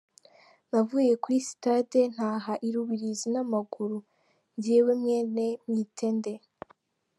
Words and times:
Navuye 0.69 1.13
kuri 1.23 1.37
sitade 1.47 1.99
ntaha 2.13 2.53
I 2.65 2.69
Rubirizi 2.73 3.27
n’ 3.33 3.37
amaguru 3.43 3.97
njyewe 4.55 4.91
mwene 5.01 5.45
Mwitende!”. 5.67 6.33